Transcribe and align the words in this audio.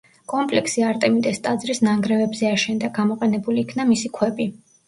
კომპლექსი 0.31 0.85
არტემიდეს 0.85 1.41
ტაძრის 1.47 1.83
ნანგრევებზე 1.87 2.49
აშენდა, 2.55 2.93
გამოყენებული 2.99 3.63
იქნა 3.67 3.89
მისი 3.93 4.13
ქვები. 4.19 4.53